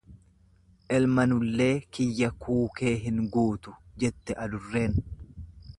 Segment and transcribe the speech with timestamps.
[0.99, 4.99] Elmanullee kiyya kuukee hin guutu, jette adurreen.